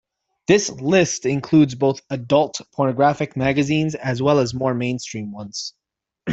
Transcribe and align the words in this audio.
This 0.47 0.71
list 0.71 1.27
includes 1.27 1.75
both 1.75 2.01
'adult' 2.09 2.59
pornographic 2.73 3.37
magazines 3.37 3.93
as 3.93 4.19
well 4.19 4.39
as 4.39 4.51
more 4.51 4.73
mainstream 4.73 5.31
ones. 5.31 5.75